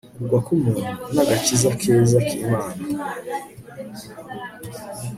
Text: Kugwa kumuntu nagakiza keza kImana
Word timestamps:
Kugwa 0.15 0.37
kumuntu 0.45 0.89
nagakiza 1.13 1.69
keza 1.79 2.17
kImana 2.29 2.81